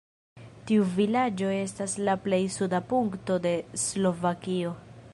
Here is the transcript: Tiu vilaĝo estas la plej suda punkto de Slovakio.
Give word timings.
Tiu 0.71 0.85
vilaĝo 0.95 1.51
estas 1.57 1.95
la 2.09 2.17
plej 2.25 2.41
suda 2.57 2.83
punkto 2.95 3.41
de 3.47 3.53
Slovakio. 3.87 4.79